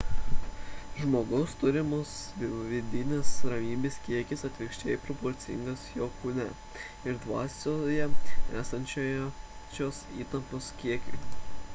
[0.99, 2.13] žmogaus turimas
[2.69, 6.47] vidinės ramybės kiekis atvirkščiai proporcingas jo kūne
[7.11, 8.09] ir dvasioje
[8.65, 11.23] esančios įtampos kiekiui